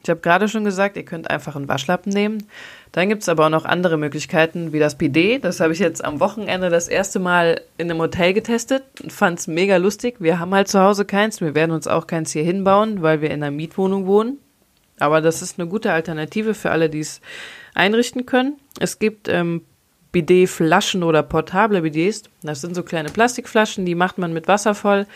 Ich 0.03 0.09
habe 0.09 0.21
gerade 0.21 0.47
schon 0.47 0.65
gesagt, 0.65 0.97
ihr 0.97 1.05
könnt 1.05 1.29
einfach 1.29 1.57
einen 1.57 1.69
Waschlappen 1.69 2.12
nehmen. 2.12 2.47
Dann 2.93 3.09
gibt 3.09 3.23
es 3.23 3.29
aber 3.29 3.47
auch 3.47 3.50
noch 3.50 3.65
andere 3.65 3.97
Möglichkeiten, 3.97 4.73
wie 4.73 4.79
das 4.79 4.97
PD. 4.97 5.41
Das 5.41 5.59
habe 5.59 5.73
ich 5.73 5.81
jetzt 5.81 6.05
am 6.05 6.21
Wochenende 6.21 6.71
das 6.71 6.87
erste 6.87 7.19
Mal 7.19 7.61
in 7.76 7.91
einem 7.91 8.00
Hotel 8.00 8.33
getestet 8.33 8.85
und 9.03 9.12
fand 9.12 9.41
es 9.41 9.49
mega 9.49 9.76
lustig. 9.79 10.17
Wir 10.21 10.38
haben 10.38 10.55
halt 10.55 10.69
zu 10.69 10.81
Hause 10.81 11.05
keins. 11.05 11.41
Wir 11.41 11.57
werden 11.57 11.73
uns 11.73 11.88
auch 11.88 12.07
keins 12.07 12.31
hier 12.31 12.45
hinbauen, 12.45 13.03
weil 13.03 13.21
wir 13.21 13.33
in 13.33 13.43
einer 13.43 13.50
Mietwohnung 13.50 14.07
wohnen. 14.07 14.38
Aber 15.00 15.21
das 15.21 15.43
ist 15.43 15.59
eine 15.59 15.69
gute 15.69 15.93
Alternative 15.93 16.55
für 16.55 16.71
alle, 16.71 16.88
die 16.88 17.00
es 17.00 17.21
einrichten 17.75 18.25
können. 18.25 18.61
Es 18.79 19.00
gibt 19.00 19.29
ähm, 19.29 19.62
Bidet-Flaschen 20.12 21.03
oder 21.03 21.25
portable 21.25 21.83
Bidets. 21.83 22.23
Das 22.43 22.61
sind 22.61 22.76
so 22.76 22.85
kleine 22.85 23.09
Plastikflaschen, 23.09 23.85
die 23.85 23.97
macht 23.97 24.19
man 24.19 24.33
mit 24.33 24.47
Wasser 24.47 24.76
voll. 24.76 25.07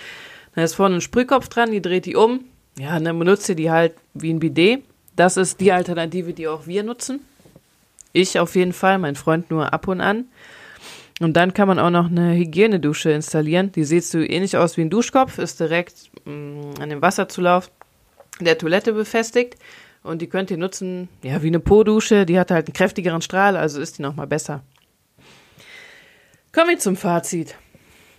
Da 0.54 0.62
ist 0.62 0.74
vorne 0.74 0.96
ein 0.96 1.00
Sprühkopf 1.00 1.48
dran, 1.48 1.70
die 1.70 1.82
dreht 1.82 2.06
die 2.06 2.16
um. 2.16 2.44
Ja, 2.78 2.98
dann 2.98 3.18
benutzt 3.18 3.48
ihr 3.48 3.54
die 3.54 3.70
halt 3.70 3.94
wie 4.14 4.32
ein 4.32 4.40
Bidet. 4.40 4.82
Das 5.16 5.36
ist 5.36 5.60
die 5.60 5.72
Alternative, 5.72 6.32
die 6.32 6.48
auch 6.48 6.66
wir 6.66 6.82
nutzen. 6.82 7.20
Ich 8.12 8.38
auf 8.38 8.56
jeden 8.56 8.72
Fall, 8.72 8.98
mein 8.98 9.16
Freund 9.16 9.50
nur 9.50 9.72
ab 9.72 9.86
und 9.86 10.00
an. 10.00 10.26
Und 11.20 11.34
dann 11.34 11.52
kann 11.52 11.68
man 11.68 11.78
auch 11.78 11.90
noch 11.90 12.06
eine 12.06 12.34
Hygienedusche 12.34 13.10
installieren. 13.10 13.70
Die 13.72 13.84
sieht 13.84 14.04
so 14.04 14.18
ähnlich 14.18 14.56
aus 14.56 14.76
wie 14.76 14.80
ein 14.80 14.90
Duschkopf, 14.90 15.38
ist 15.38 15.60
direkt 15.60 16.10
mh, 16.24 16.32
mm, 16.32 16.74
an 16.80 16.88
dem 16.88 17.02
Wasserzulauf 17.02 17.70
der 18.40 18.56
Toilette 18.56 18.94
befestigt. 18.94 19.56
Und 20.02 20.22
die 20.22 20.28
könnt 20.28 20.50
ihr 20.50 20.56
nutzen, 20.56 21.10
ja, 21.22 21.42
wie 21.42 21.48
eine 21.48 21.60
Po-Dusche. 21.60 22.24
Die 22.24 22.38
hat 22.38 22.50
halt 22.50 22.68
einen 22.68 22.74
kräftigeren 22.74 23.20
Strahl, 23.20 23.56
also 23.56 23.80
ist 23.80 23.98
die 23.98 24.02
nochmal 24.02 24.26
besser. 24.26 24.62
Kommen 26.52 26.70
wir 26.70 26.78
zum 26.78 26.96
Fazit. 26.96 27.54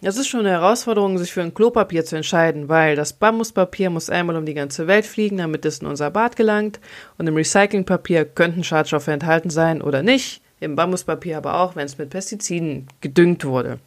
Es 0.03 0.17
ist 0.17 0.29
schon 0.29 0.39
eine 0.39 0.49
Herausforderung, 0.49 1.19
sich 1.19 1.31
für 1.31 1.43
ein 1.43 1.53
Klopapier 1.53 2.03
zu 2.03 2.15
entscheiden, 2.15 2.69
weil 2.69 2.95
das 2.95 3.13
Bambuspapier 3.13 3.91
muss 3.91 4.09
einmal 4.09 4.35
um 4.35 4.47
die 4.47 4.55
ganze 4.55 4.87
Welt 4.87 5.05
fliegen, 5.05 5.37
damit 5.37 5.63
es 5.63 5.77
in 5.77 5.87
unser 5.87 6.09
Bad 6.09 6.35
gelangt. 6.35 6.79
Und 7.19 7.27
im 7.27 7.35
Recyclingpapier 7.35 8.25
könnten 8.25 8.63
Schadstoffe 8.63 9.07
enthalten 9.09 9.51
sein 9.51 9.79
oder 9.79 10.01
nicht. 10.01 10.41
Im 10.59 10.75
Bambuspapier 10.75 11.37
aber 11.37 11.59
auch, 11.59 11.75
wenn 11.75 11.85
es 11.85 11.99
mit 11.99 12.09
Pestiziden 12.09 12.87
gedüngt 13.01 13.45
wurde. 13.45 13.77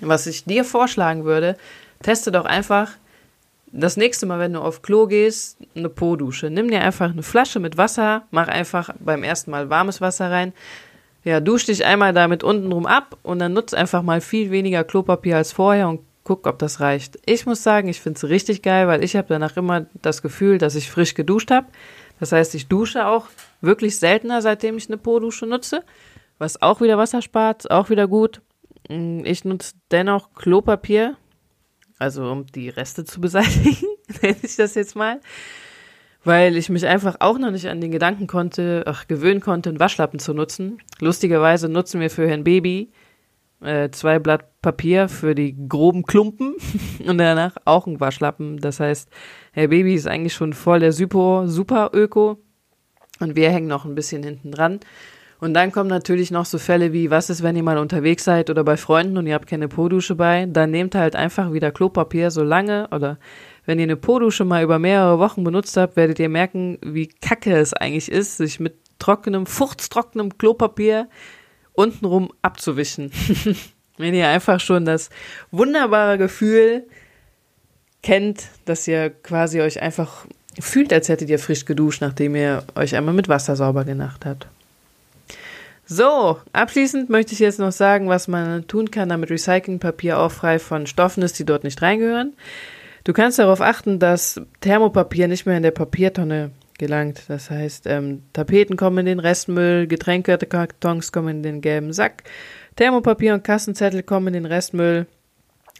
Was 0.00 0.28
ich 0.28 0.44
dir 0.44 0.64
vorschlagen 0.64 1.24
würde, 1.24 1.56
teste 2.02 2.30
doch 2.30 2.44
einfach 2.44 2.92
das 3.72 3.96
nächste 3.96 4.26
Mal, 4.26 4.38
wenn 4.38 4.52
du 4.52 4.60
auf 4.60 4.82
Klo 4.82 5.08
gehst, 5.08 5.56
eine 5.74 5.88
Po-Dusche. 5.88 6.50
Nimm 6.50 6.70
dir 6.70 6.82
einfach 6.82 7.10
eine 7.10 7.24
Flasche 7.24 7.58
mit 7.58 7.76
Wasser, 7.76 8.22
mach 8.30 8.46
einfach 8.46 8.90
beim 9.00 9.24
ersten 9.24 9.50
Mal 9.50 9.70
warmes 9.70 10.00
Wasser 10.00 10.30
rein, 10.30 10.52
ja, 11.26 11.40
dusch 11.40 11.64
dich 11.66 11.84
einmal 11.84 12.12
damit 12.12 12.44
untenrum 12.44 12.86
ab 12.86 13.18
und 13.24 13.40
dann 13.40 13.52
nutz 13.52 13.74
einfach 13.74 14.02
mal 14.02 14.20
viel 14.20 14.52
weniger 14.52 14.84
Klopapier 14.84 15.36
als 15.36 15.50
vorher 15.50 15.88
und 15.88 16.02
guck, 16.22 16.46
ob 16.46 16.60
das 16.60 16.78
reicht. 16.78 17.18
Ich 17.26 17.46
muss 17.46 17.64
sagen, 17.64 17.88
ich 17.88 18.00
finde 18.00 18.18
es 18.18 18.28
richtig 18.28 18.62
geil, 18.62 18.86
weil 18.86 19.02
ich 19.02 19.16
habe 19.16 19.26
danach 19.28 19.56
immer 19.56 19.86
das 20.02 20.22
Gefühl, 20.22 20.58
dass 20.58 20.76
ich 20.76 20.88
frisch 20.88 21.14
geduscht 21.14 21.50
habe. 21.50 21.66
Das 22.20 22.30
heißt, 22.30 22.54
ich 22.54 22.68
dusche 22.68 23.08
auch 23.08 23.26
wirklich 23.60 23.98
seltener, 23.98 24.40
seitdem 24.40 24.76
ich 24.76 24.88
eine 24.88 24.98
Po-Dusche 24.98 25.46
nutze, 25.46 25.82
was 26.38 26.62
auch 26.62 26.80
wieder 26.80 26.96
Wasser 26.96 27.22
spart, 27.22 27.72
auch 27.72 27.90
wieder 27.90 28.06
gut. 28.06 28.40
Mm, 28.88 29.24
ich 29.24 29.44
nutze 29.44 29.74
dennoch 29.90 30.32
Klopapier, 30.32 31.16
also 31.98 32.30
um 32.30 32.46
die 32.46 32.68
Reste 32.68 33.04
zu 33.04 33.20
beseitigen, 33.20 33.88
nenne 34.22 34.36
ich 34.42 34.54
das 34.54 34.76
jetzt 34.76 34.94
mal 34.94 35.20
weil 36.26 36.56
ich 36.56 36.68
mich 36.68 36.84
einfach 36.86 37.16
auch 37.20 37.38
noch 37.38 37.52
nicht 37.52 37.68
an 37.68 37.80
den 37.80 37.92
Gedanken 37.92 38.26
konnte, 38.26 38.82
ach, 38.86 39.06
gewöhnen 39.06 39.40
konnte, 39.40 39.68
einen 39.68 39.78
Waschlappen 39.78 40.18
zu 40.18 40.34
nutzen. 40.34 40.78
Lustigerweise 40.98 41.68
nutzen 41.68 42.00
wir 42.00 42.10
für 42.10 42.28
Herrn 42.28 42.42
Baby 42.42 42.90
äh, 43.62 43.90
zwei 43.90 44.18
Blatt 44.18 44.60
Papier 44.60 45.08
für 45.08 45.36
die 45.36 45.56
groben 45.68 46.02
Klumpen 46.02 46.56
und 47.06 47.18
danach 47.18 47.56
auch 47.64 47.86
ein 47.86 48.00
Waschlappen. 48.00 48.58
Das 48.58 48.80
heißt, 48.80 49.08
Herr 49.52 49.68
Baby 49.68 49.94
ist 49.94 50.08
eigentlich 50.08 50.34
schon 50.34 50.52
voll 50.52 50.80
der 50.80 50.92
super, 50.92 51.44
super 51.46 51.90
Öko 51.94 52.38
und 53.20 53.36
wir 53.36 53.50
hängen 53.50 53.68
noch 53.68 53.84
ein 53.84 53.94
bisschen 53.94 54.24
hinten 54.24 54.50
dran. 54.50 54.80
Und 55.38 55.54
dann 55.54 55.70
kommen 55.70 55.90
natürlich 55.90 56.30
noch 56.30 56.46
so 56.46 56.58
Fälle 56.58 56.92
wie, 56.92 57.10
was 57.10 57.28
ist, 57.28 57.42
wenn 57.42 57.56
ihr 57.56 57.62
mal 57.62 57.78
unterwegs 57.78 58.24
seid 58.24 58.48
oder 58.48 58.64
bei 58.64 58.76
Freunden 58.76 59.18
und 59.18 59.26
ihr 59.26 59.34
habt 59.34 59.46
keine 59.46 59.68
Po-Dusche 59.68 60.14
bei, 60.14 60.46
dann 60.46 60.70
nehmt 60.70 60.94
halt 60.94 61.14
einfach 61.14 61.52
wieder 61.52 61.70
Klopapier 61.70 62.30
so 62.30 62.42
lange 62.42 62.88
oder 62.90 63.18
wenn 63.66 63.78
ihr 63.78 63.84
eine 63.84 63.96
Po-Dusche 63.96 64.44
mal 64.44 64.62
über 64.62 64.78
mehrere 64.78 65.18
Wochen 65.18 65.44
benutzt 65.44 65.76
habt, 65.76 65.96
werdet 65.96 66.18
ihr 66.18 66.28
merken, 66.28 66.78
wie 66.82 67.08
kacke 67.08 67.56
es 67.56 67.74
eigentlich 67.74 68.10
ist, 68.10 68.38
sich 68.38 68.60
mit 68.60 68.74
trockenem, 68.98 69.46
fuchtstrockenem 69.46 70.38
Klopapier 70.38 71.08
untenrum 71.74 72.32
abzuwischen. 72.42 73.10
wenn 73.98 74.14
ihr 74.14 74.28
einfach 74.28 74.60
schon 74.60 74.84
das 74.84 75.10
wunderbare 75.50 76.18
Gefühl 76.18 76.84
kennt, 78.02 78.44
dass 78.64 78.86
ihr 78.86 79.10
quasi 79.10 79.60
euch 79.60 79.82
einfach 79.82 80.26
fühlt, 80.58 80.92
als 80.92 81.08
hättet 81.08 81.28
ihr 81.28 81.38
frisch 81.38 81.64
geduscht, 81.64 82.00
nachdem 82.00 82.36
ihr 82.36 82.62
euch 82.74 82.94
einmal 82.94 83.14
mit 83.14 83.28
Wasser 83.28 83.56
sauber 83.56 83.84
gemacht 83.84 84.24
habt. 84.24 84.46
So, 85.88 86.40
abschließend 86.52 87.10
möchte 87.10 87.32
ich 87.32 87.38
jetzt 87.38 87.60
noch 87.60 87.70
sagen, 87.70 88.08
was 88.08 88.26
man 88.26 88.66
tun 88.66 88.90
kann, 88.90 89.08
damit 89.08 89.30
Recyclingpapier 89.30 90.18
auch 90.18 90.32
frei 90.32 90.58
von 90.58 90.86
Stoffen 90.86 91.22
ist, 91.22 91.38
die 91.38 91.44
dort 91.44 91.62
nicht 91.62 91.80
reingehören. 91.80 92.32
Du 93.06 93.12
kannst 93.12 93.38
darauf 93.38 93.60
achten, 93.60 94.00
dass 94.00 94.40
Thermopapier 94.62 95.28
nicht 95.28 95.46
mehr 95.46 95.56
in 95.56 95.62
der 95.62 95.70
Papiertonne 95.70 96.50
gelangt. 96.76 97.22
Das 97.28 97.50
heißt, 97.50 97.86
ähm, 97.86 98.24
Tapeten 98.32 98.76
kommen 98.76 98.98
in 98.98 99.06
den 99.06 99.20
Restmüll, 99.20 99.86
Getränkekartons 99.86 101.12
kommen 101.12 101.36
in 101.36 101.42
den 101.44 101.60
gelben 101.60 101.92
Sack, 101.92 102.24
Thermopapier 102.74 103.34
und 103.34 103.44
Kassenzettel 103.44 104.02
kommen 104.02 104.26
in 104.26 104.32
den 104.32 104.46
Restmüll 104.46 105.06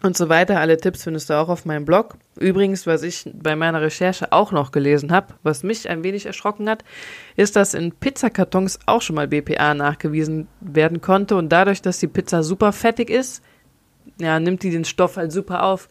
und 0.05 0.17
so 0.17 0.29
weiter. 0.29 0.61
Alle 0.61 0.77
Tipps 0.77 1.03
findest 1.03 1.29
du 1.29 1.35
auch 1.35 1.49
auf 1.49 1.65
meinem 1.65 1.85
Blog. 1.85 2.17
Übrigens, 2.39 2.87
was 2.87 3.03
ich 3.03 3.29
bei 3.35 3.57
meiner 3.57 3.81
Recherche 3.81 4.31
auch 4.31 4.53
noch 4.53 4.71
gelesen 4.71 5.11
habe, 5.11 5.35
was 5.43 5.65
mich 5.65 5.89
ein 5.89 6.05
wenig 6.05 6.27
erschrocken 6.27 6.71
hat, 6.71 6.85
ist, 7.35 7.57
dass 7.57 7.75
in 7.75 7.91
Pizzakartons 7.91 8.79
auch 8.87 9.03
schon 9.03 9.17
mal 9.17 9.27
BPA 9.27 9.75
nachgewiesen 9.75 10.47
werden 10.61 11.01
konnte 11.01 11.35
und 11.35 11.49
dadurch, 11.49 11.83
dass 11.83 11.99
die 11.99 12.07
Pizza 12.07 12.45
super 12.45 12.71
fettig 12.71 13.11
ist, 13.11 13.43
ja, 14.21 14.39
nimmt 14.39 14.63
die 14.63 14.71
den 14.71 14.85
Stoff 14.85 15.17
halt 15.17 15.33
super 15.33 15.65
auf. 15.65 15.89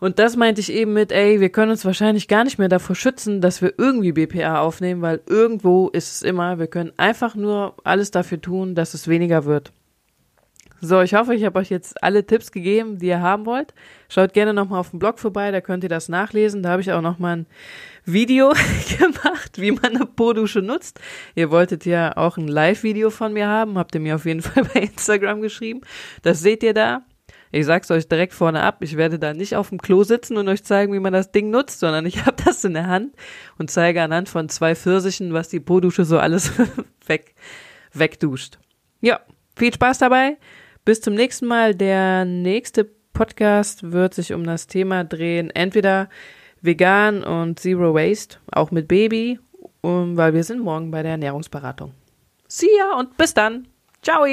Und 0.00 0.18
das 0.18 0.36
meinte 0.36 0.60
ich 0.60 0.72
eben 0.72 0.92
mit, 0.92 1.12
ey, 1.12 1.40
wir 1.40 1.50
können 1.50 1.70
uns 1.70 1.84
wahrscheinlich 1.84 2.28
gar 2.28 2.44
nicht 2.44 2.58
mehr 2.58 2.68
davor 2.68 2.96
schützen, 2.96 3.40
dass 3.40 3.62
wir 3.62 3.74
irgendwie 3.78 4.12
BPA 4.12 4.60
aufnehmen, 4.60 5.02
weil 5.02 5.20
irgendwo 5.26 5.88
ist 5.88 6.12
es 6.12 6.22
immer. 6.22 6.58
Wir 6.58 6.66
können 6.66 6.92
einfach 6.96 7.34
nur 7.34 7.74
alles 7.84 8.10
dafür 8.10 8.40
tun, 8.40 8.74
dass 8.74 8.94
es 8.94 9.08
weniger 9.08 9.44
wird. 9.44 9.72
So, 10.80 11.00
ich 11.00 11.14
hoffe, 11.14 11.34
ich 11.34 11.44
habe 11.44 11.58
euch 11.58 11.70
jetzt 11.70 12.02
alle 12.02 12.26
Tipps 12.26 12.52
gegeben, 12.52 12.98
die 12.98 13.06
ihr 13.06 13.22
haben 13.22 13.46
wollt. 13.46 13.72
Schaut 14.10 14.34
gerne 14.34 14.52
nochmal 14.52 14.80
auf 14.80 14.90
dem 14.90 14.98
Blog 14.98 15.18
vorbei, 15.18 15.50
da 15.50 15.62
könnt 15.62 15.82
ihr 15.82 15.88
das 15.88 16.10
nachlesen. 16.10 16.62
Da 16.62 16.70
habe 16.70 16.82
ich 16.82 16.92
auch 16.92 17.00
nochmal 17.00 17.38
ein 17.38 17.46
Video 18.04 18.52
gemacht, 18.98 19.58
wie 19.58 19.72
man 19.72 19.96
eine 19.96 20.04
Po-Dusche 20.04 20.60
nutzt. 20.60 21.00
Ihr 21.34 21.50
wolltet 21.50 21.86
ja 21.86 22.14
auch 22.18 22.36
ein 22.36 22.48
Live-Video 22.48 23.08
von 23.08 23.32
mir 23.32 23.48
haben, 23.48 23.78
habt 23.78 23.94
ihr 23.94 24.00
mir 24.02 24.16
auf 24.16 24.26
jeden 24.26 24.42
Fall 24.42 24.64
bei 24.74 24.80
Instagram 24.80 25.40
geschrieben. 25.40 25.80
Das 26.20 26.40
seht 26.40 26.62
ihr 26.62 26.74
da. 26.74 27.02
Ich 27.54 27.66
sag's 27.66 27.88
euch 27.92 28.08
direkt 28.08 28.32
vorne 28.32 28.64
ab, 28.64 28.78
ich 28.80 28.96
werde 28.96 29.20
da 29.20 29.32
nicht 29.32 29.54
auf 29.54 29.68
dem 29.68 29.80
Klo 29.80 30.02
sitzen 30.02 30.36
und 30.36 30.48
euch 30.48 30.64
zeigen, 30.64 30.92
wie 30.92 30.98
man 30.98 31.12
das 31.12 31.30
Ding 31.30 31.50
nutzt, 31.50 31.78
sondern 31.78 32.04
ich 32.04 32.26
habe 32.26 32.36
das 32.44 32.64
in 32.64 32.74
der 32.74 32.88
Hand 32.88 33.14
und 33.58 33.70
zeige 33.70 34.02
anhand 34.02 34.28
von 34.28 34.48
zwei 34.48 34.74
Pfirsichen, 34.74 35.32
was 35.32 35.50
die 35.50 35.60
Po-Dusche 35.60 36.04
so 36.04 36.18
alles 36.18 36.50
weg, 37.06 37.36
wegduscht. 37.92 38.58
Ja, 39.00 39.20
viel 39.54 39.72
Spaß 39.72 39.98
dabei. 39.98 40.36
Bis 40.84 41.00
zum 41.00 41.14
nächsten 41.14 41.46
Mal. 41.46 41.76
Der 41.76 42.24
nächste 42.24 42.90
Podcast 43.12 43.92
wird 43.92 44.14
sich 44.14 44.32
um 44.32 44.42
das 44.42 44.66
Thema 44.66 45.04
drehen, 45.04 45.50
entweder 45.50 46.08
vegan 46.60 47.22
und 47.22 47.60
Zero 47.60 47.94
Waste, 47.94 48.38
auch 48.50 48.72
mit 48.72 48.88
Baby, 48.88 49.38
weil 49.82 50.34
wir 50.34 50.42
sind 50.42 50.60
morgen 50.60 50.90
bei 50.90 51.04
der 51.04 51.12
Ernährungsberatung. 51.12 51.94
See 52.48 52.66
ya 52.76 52.98
und 52.98 53.16
bis 53.16 53.32
dann. 53.32 53.68
Ciao! 54.02 54.26